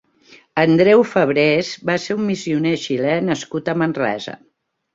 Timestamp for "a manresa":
3.75-4.39